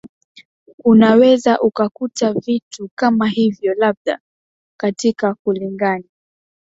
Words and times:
unaweza 0.83 1.59
ukakuta 1.61 2.33
vitu 2.33 2.89
kama 2.95 3.27
hivyo 3.27 3.73
labda 3.73 4.19
katika 4.77 5.33
kulingani 5.35 6.05